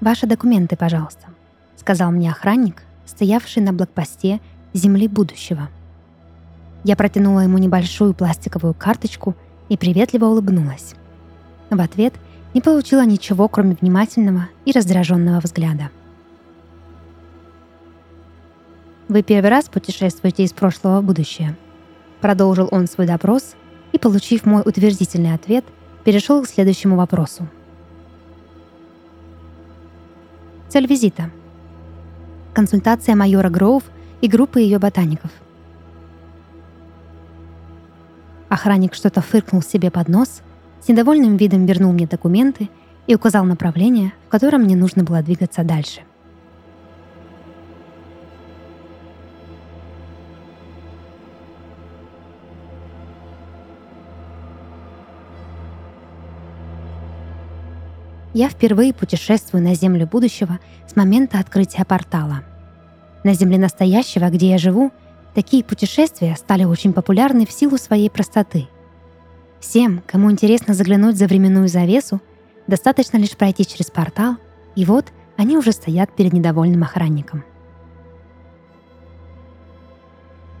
[0.00, 1.26] «Ваши документы, пожалуйста»,—
[1.76, 4.40] сказал мне охранник, стоявший на блокпосте
[4.72, 5.68] Земли будущего.
[6.84, 9.34] Я протянула ему небольшую пластиковую карточку
[9.68, 10.94] и приветливо улыбнулась.
[11.68, 12.14] В ответ
[12.54, 15.90] не получила ничего, кроме внимательного и раздраженного взгляда.
[19.08, 21.56] «Вы первый раз путешествуете из прошлого в будущее?»
[22.20, 23.54] Продолжил он свой допрос
[23.92, 25.64] и, получив мой утвердительный ответ,
[26.04, 27.48] перешел к следующему вопросу.
[30.70, 31.30] Цель визита.
[32.54, 33.82] Консультация майора Гроув
[34.20, 35.32] и группы ее ботаников.
[38.48, 40.42] Охранник что-то фыркнул себе под нос,
[40.80, 42.70] с недовольным видом вернул мне документы
[43.08, 46.02] и указал направление, в котором мне нужно было двигаться дальше.
[58.40, 62.42] Я впервые путешествую на Землю будущего с момента открытия портала.
[63.22, 64.92] На Земле настоящего, где я живу,
[65.34, 68.66] такие путешествия стали очень популярны в силу своей простоты.
[69.60, 72.22] Всем, кому интересно заглянуть за временную завесу,
[72.66, 74.36] достаточно лишь пройти через портал,
[74.74, 77.44] и вот они уже стоят перед недовольным охранником.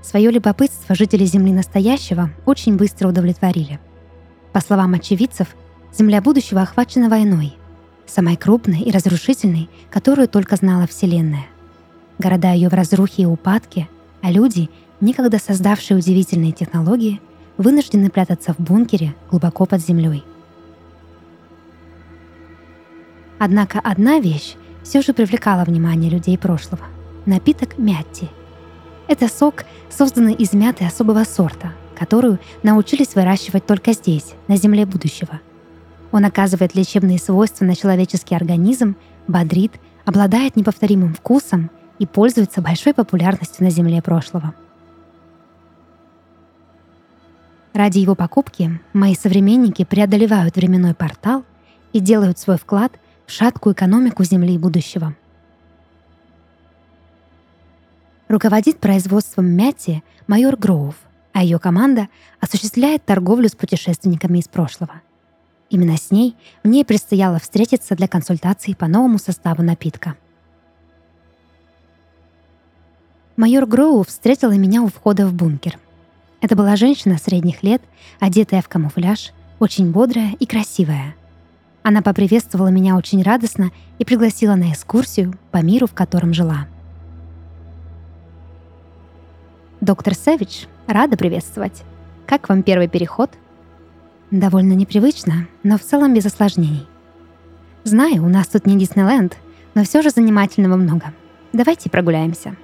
[0.00, 3.80] Свое любопытство жители Земли настоящего очень быстро удовлетворили.
[4.52, 5.56] По словам очевидцев,
[5.92, 7.56] Земля будущего охвачена войной,
[8.06, 11.46] самой крупной и разрушительной, которую только знала Вселенная.
[12.18, 13.88] Города ее в разрухе и упадке,
[14.22, 17.20] а люди, никогда создавшие удивительные технологии,
[17.56, 20.24] вынуждены прятаться в бункере глубоко под землей.
[23.38, 26.84] Однако одна вещь все же привлекала внимание людей прошлого–
[27.26, 28.28] напиток мятти.
[29.08, 35.40] Это сок, созданный из мяты особого сорта, которую научились выращивать только здесь, на земле будущего–
[36.14, 38.94] он оказывает лечебные свойства на человеческий организм,
[39.26, 39.72] бодрит,
[40.04, 44.54] обладает неповторимым вкусом и пользуется большой популярностью на Земле прошлого.
[47.72, 51.44] Ради его покупки мои современники преодолевают временной портал
[51.92, 52.92] и делают свой вклад
[53.26, 55.16] в шаткую экономику Земли будущего.
[58.28, 60.94] Руководит производством мяти майор Гроув,
[61.32, 62.06] а ее команда
[62.38, 65.02] осуществляет торговлю с путешественниками из прошлого—
[65.70, 70.16] Именно с ней мне предстояло встретиться для консультации по новому составу напитка.
[73.36, 75.78] Майор Гроу встретила меня у входа в бункер.
[76.40, 77.82] Это была женщина средних лет,
[78.20, 81.16] одетая в камуфляж, очень бодрая и красивая.
[81.82, 86.66] Она поприветствовала меня очень радостно и пригласила на экскурсию по миру, в котором жила.
[89.80, 91.82] «Доктор Сэвидж, рада приветствовать.
[92.26, 93.30] Как вам первый переход?»
[94.34, 96.88] Довольно непривычно, но в целом без осложнений.
[97.84, 99.36] Знаю, у нас тут не Диснейленд,
[99.76, 101.14] но все же занимательного много.
[101.52, 102.56] Давайте прогуляемся.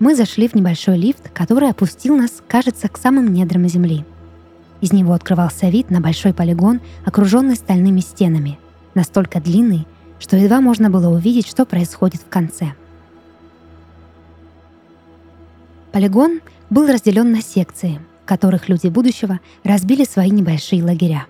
[0.00, 4.04] Мы зашли в небольшой лифт, который опустил нас, кажется, к самым недрам земли.
[4.82, 8.58] Из него открывался вид на большой полигон, окруженный стальными стенами,
[8.94, 9.86] настолько длинный,
[10.18, 12.74] что едва можно было увидеть, что происходит в конце.
[15.90, 21.26] Полигон был разделен на секции— в которых люди будущего разбили свои небольшие лагеря.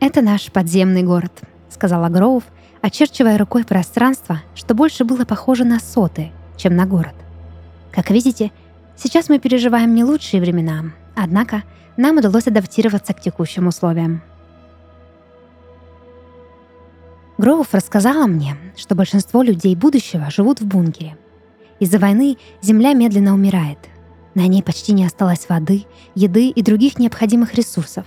[0.00, 1.32] «Это наш подземный город»,—
[1.70, 2.44] сказала Гроув,
[2.82, 7.14] очерчивая рукой пространство, что больше было похоже на соты, чем на город.
[7.90, 8.52] Как видите,
[8.96, 11.62] сейчас мы переживаем не лучшие времена, однако
[11.96, 14.22] нам удалось адаптироваться к текущим условиям.
[17.38, 21.16] Гроув рассказала мне, что большинство людей будущего живут в бункере—
[21.80, 23.78] из-за войны Земля медленно умирает.
[24.34, 28.04] На ней почти не осталось воды, еды и других необходимых ресурсов.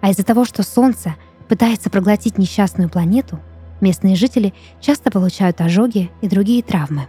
[0.00, 1.14] А из-за того, что Солнце
[1.48, 3.38] пытается проглотить несчастную планету,
[3.80, 7.06] местные жители часто получают ожоги и другие травмы.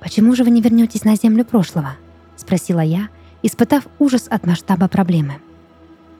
[0.00, 1.96] «Почему же вы не вернетесь на Землю прошлого?»—
[2.36, 3.08] спросила я,
[3.42, 5.38] испытав ужас от масштаба проблемы.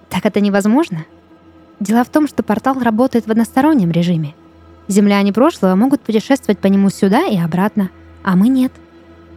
[0.09, 1.05] «Так это невозможно?»
[1.79, 4.35] Дело в том, что портал работает в одностороннем режиме—
[4.89, 7.91] Земляне прошлого могут путешествовать по нему сюда и обратно,
[8.23, 8.73] а мы нет.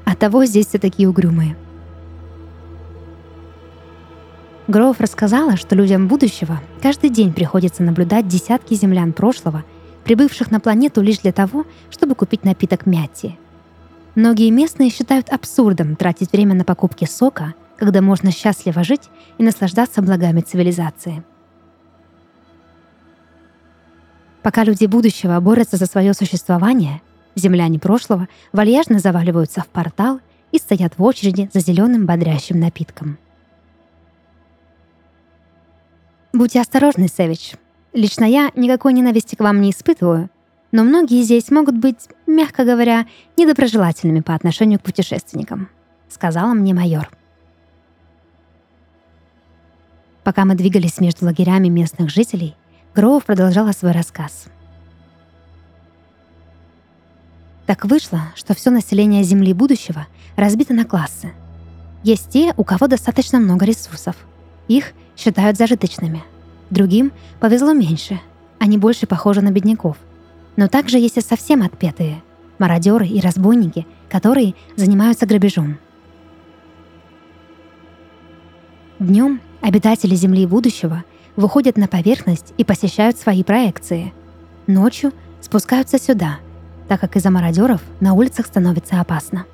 [0.05, 1.55] Оттого здесь все такие угрюмые.
[4.67, 9.63] Гроув рассказала, что людям будущего каждый день приходится наблюдать десятки землян прошлого,
[10.03, 13.37] прибывших на планету лишь для того, чтобы купить напиток мяти.
[14.13, 19.09] Многие местные считают абсурдом тратить время на покупки сока, когда можно счастливо жить
[19.39, 21.23] и наслаждаться благами цивилизации.
[24.41, 27.01] Пока люди будущего борются за свое существование,
[27.35, 30.19] земляне прошлого вальяжно заваливаются в портал
[30.51, 33.17] и стоят в очереди за зеленым бодрящим напитком.
[36.31, 37.55] Будьте осторожны, Сэвидж.
[37.91, 40.29] Лично я никакой ненависти к вам не испытываю,
[40.71, 45.69] но многие здесь могут быть, мягко говоря, недоброжелательными по отношению к путешественникам»,—
[46.09, 47.09] сказала мне майор.
[50.23, 52.55] Пока мы двигались между лагерями местных жителей,
[52.95, 54.45] Гроув продолжала свой рассказ.
[57.65, 61.31] Так вышло, что все население Земли будущего разбито на классы.
[62.03, 64.15] Есть те, у кого достаточно много ресурсов.
[64.67, 66.23] Их считают зажиточными.
[66.71, 68.19] Другим повезло меньше.
[68.57, 69.97] Они больше похожи на бедняков.
[70.55, 72.23] Но также есть и совсем отпетые–
[72.59, 75.77] мародеры и разбойники, которые занимаются грабежом.
[78.99, 81.03] Днем обитатели Земли будущего
[81.39, 84.13] выходят на поверхность и посещают свои проекции.
[84.67, 86.39] Ночью спускаются сюда,
[86.89, 89.45] так как из-за мародеров на улицах становится опасно.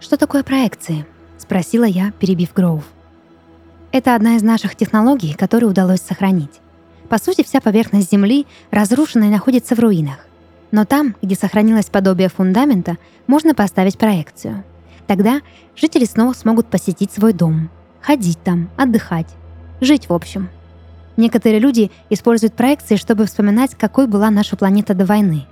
[0.00, 1.06] «Что такое проекции?»—
[1.38, 2.84] спросила я, перебив Гроув.
[3.92, 6.60] «Это одна из наших технологий, которую удалось сохранить.
[7.08, 10.26] По сути, вся поверхность Земли разрушена и находится в руинах.
[10.72, 12.98] Но там, где сохранилось подобие фундамента,
[13.28, 14.64] можно поставить проекцию.
[15.06, 15.42] Тогда
[15.76, 17.70] жители снова смогут посетить свой дом,
[18.04, 19.28] ходить там, отдыхать,
[19.80, 20.50] жить в общем.
[21.16, 25.46] Некоторые люди используют проекции, чтобы вспоминать, какой была наша планета до войны.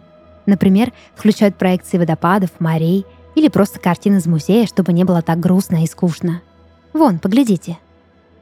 [0.45, 3.07] Например, включают проекции водопадов, морей
[3.37, 6.43] или просто картин из музея, чтобы не было так грустно и скучно.
[6.93, 7.79] Вон, поглядите.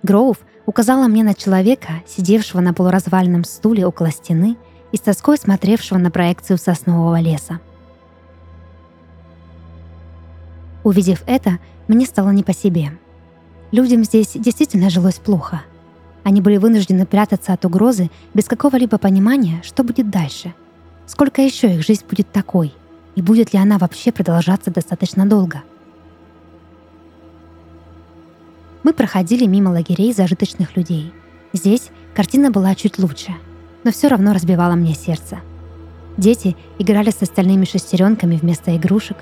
[0.03, 4.57] Гроув указала мне на человека, сидевшего на полуразваленном стуле около стены
[4.93, 7.61] и с тоской смотревшего на проекцию соснового леса.
[10.83, 12.93] Увидев это, мне стало не по себе.
[13.73, 15.63] Людям здесь действительно жилось плохо.
[16.25, 20.55] Они были вынуждены прятаться от угрозы без какого-либо понимания, что будет дальше.
[21.07, 22.75] Сколько еще их жизнь будет такой?
[23.15, 25.63] И будет ли она вообще продолжаться достаточно долго?
[28.83, 31.13] Мы проходили мимо лагерей зажиточных людей.
[31.53, 33.33] Здесь картина была чуть лучше,
[33.85, 35.39] но все равно разбивала мне сердце.
[36.17, 39.19] Дети играли с остальными шестеренками вместо игрушек.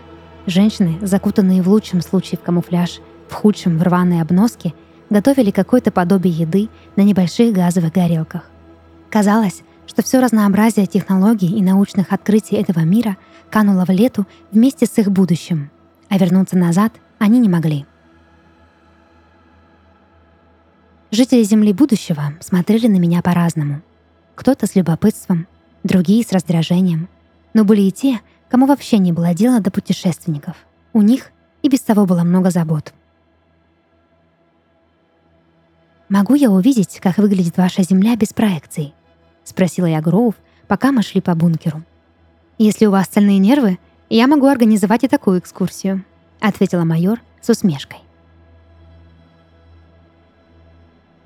[0.46, 4.74] Женщины, закутанные в лучшем случае в камуфляж, в худшем в рваные обноски,
[5.10, 8.44] готовили какое-то подобие еды на небольших газовых горелках.
[9.10, 13.16] Казалось, что все разнообразие технологий и научных открытий этого мира
[13.50, 15.70] кануло в лету вместе с их будущим,
[16.08, 17.86] а вернуться назад они не могли.
[21.10, 23.80] Жители Земли будущего смотрели на меня по-разному.
[24.34, 25.46] Кто-то с любопытством,
[25.82, 27.08] другие с раздражением.
[27.54, 28.20] Но были и те,
[28.50, 30.56] кому вообще не было дела до путешественников.
[30.92, 31.32] У них
[31.62, 32.92] и без того было много забот.
[36.08, 38.94] «Могу я увидеть, как выглядит ваша Земля без проекций?»—
[39.44, 40.34] спросила я Гроув,
[40.66, 41.82] пока мы шли по бункеру.
[42.56, 43.78] «Если у вас стальные нервы,
[44.08, 46.04] я могу организовать и такую экскурсию»,—
[46.40, 47.98] ответила майор с усмешкой.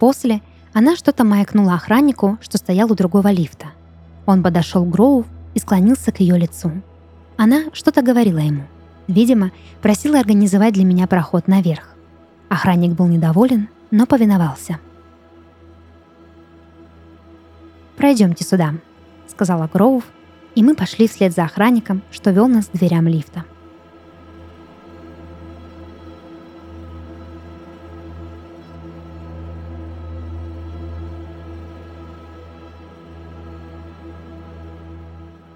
[0.00, 0.42] После
[0.72, 3.66] она что-то маякнула охраннику, что стоял у другого лифта.
[4.26, 6.72] Он подошел к Гроув и склонился к ее лицу.
[7.36, 8.64] Она что-то говорила ему.
[9.06, 11.90] Видимо, просила организовать для меня проход наверх.
[12.48, 14.80] Охранник был недоволен, но повиновался.
[17.96, 18.74] «Пройдемте сюда»,—
[19.28, 20.02] сказала Гроув,
[20.56, 23.44] и мы пошли вслед за охранником, что вел нас к дверям лифта.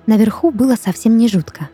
[0.07, 1.69] Наверху было совсем не жутко.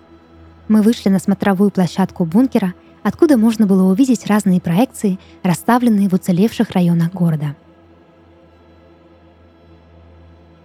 [0.67, 6.71] Мы вышли на смотровую площадку бункера, откуда можно было увидеть разные проекции, расставленные в уцелевших
[6.71, 7.57] районах города.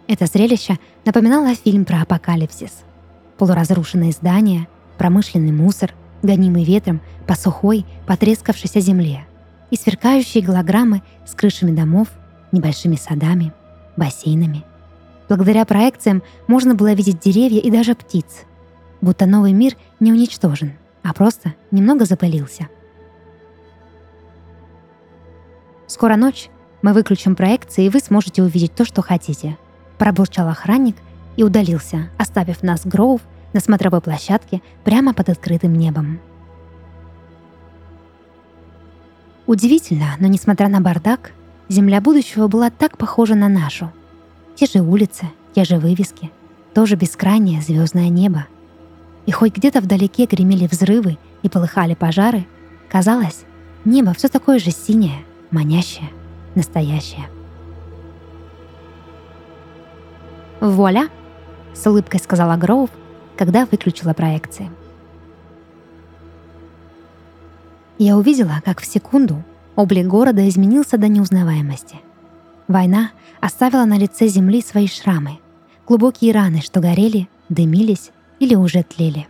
[0.07, 2.83] Это зрелище напоминало фильм про апокалипсис.
[3.37, 4.67] Полуразрушенные здания,
[4.97, 9.25] промышленный мусор, гонимый ветром по сухой, потрескавшейся земле
[9.69, 12.07] и сверкающие голограммы с крышами домов,
[12.51, 13.53] небольшими садами,
[13.97, 14.63] бассейнами–
[15.29, 18.45] Благодаря проекциям можно было видеть деревья и даже птиц.
[19.01, 20.73] Будто новый мир не уничтожен,
[21.07, 22.67] а просто немного запылился.
[25.87, 26.49] «Скоро ночь,
[26.81, 29.57] мы выключим проекции, и вы сможете увидеть то, что хотите»,
[29.97, 30.97] пробурчал охранник
[31.37, 33.21] и удалился, оставив нас Гроув
[33.53, 36.19] на смотровой площадке прямо под открытым небом.
[39.45, 41.31] Удивительно, но несмотря на бардак,
[41.69, 43.91] земля будущего была так похожа на нашу—
[44.57, 46.31] те же улицы, те же вывески,
[46.73, 48.47] тоже бескрайнее звездное небо.
[49.27, 52.47] И хоть где-то вдалеке гремели взрывы и полыхали пожары,
[52.89, 53.43] казалось,
[53.83, 56.09] небо все такое же синее, манящее,
[56.55, 57.29] настоящее.
[60.61, 61.09] «Вуаля!»—
[61.75, 62.89] с улыбкой сказала Гроув,
[63.37, 64.71] когда выключила проекции.
[67.97, 69.43] Я увидела, как в секунду
[69.75, 71.97] Облик города изменился до неузнаваемости.
[72.67, 75.39] Война оставила на лице земли свои шрамы,
[75.85, 79.27] глубокие раны, что горели, дымились или уже тлели.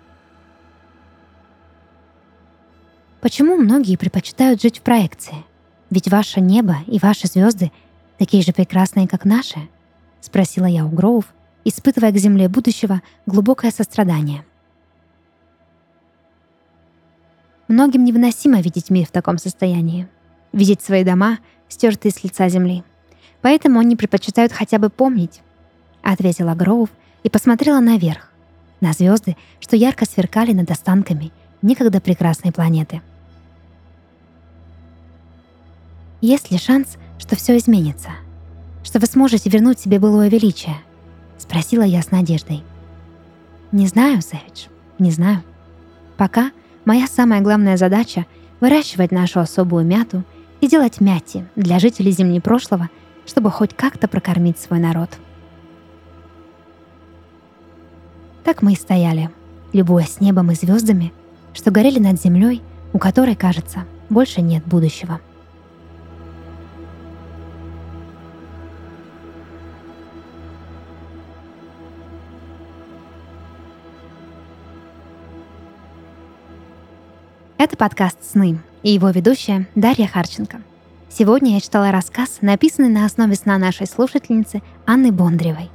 [3.22, 5.44] Почему многие предпочитают жить в проекции?
[5.90, 7.72] Ведь ваше небо и ваши звезды
[8.18, 9.68] такие же прекрасные, как наши?
[10.22, 11.26] Спросила я у Гроув,
[11.64, 14.46] испытывая к земле будущего глубокое сострадание.
[17.68, 20.08] Многим невыносимо видеть мир в таком состоянии.
[20.54, 22.84] Видеть свои дома, стертые с лица земли.
[23.42, 25.42] Поэтому они предпочитают хотя бы помнить,
[26.02, 26.90] ответила Гроув
[27.24, 28.32] и посмотрела наверх,
[28.82, 31.32] на звезды, что ярко сверкали над останками
[31.62, 33.02] некогда прекрасной планеты.
[36.22, 38.10] Есть ли шанс, что все изменится?
[38.84, 40.76] Что вы сможете вернуть себе былое величие?
[41.38, 42.64] Спросила я с надеждой.
[43.72, 44.68] Не знаю, Сэвидж,
[44.98, 45.44] не знаю.
[46.16, 46.52] Пока
[46.86, 48.26] моя самая главная задача—
[48.60, 50.24] выращивать нашу особую мяту
[50.62, 52.90] и делать мяти для жителей Земли прошлого,
[53.26, 55.10] чтобы хоть как-то прокормить свой народ.
[58.48, 59.30] Так мы и стояли,
[59.74, 61.12] любуясь небом и звездами,
[61.54, 62.62] что горели над землей,
[62.94, 65.20] у которой, кажется, больше нет будущего.
[77.58, 80.62] Это подкаст «Сны» и его ведущая Дарья Харченко.
[81.10, 85.70] Сегодня я читала рассказ, написанный на основе сна нашей слушательницы Анны Бондревой.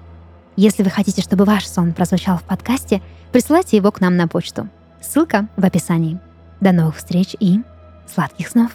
[0.56, 3.00] Если вы хотите, чтобы ваш сон прозвучал в подкасте,
[3.32, 4.68] присылайте его к нам на почту.
[5.00, 6.20] Ссылка в описании.
[6.60, 7.60] До новых встреч и
[8.06, 8.72] сладких снов!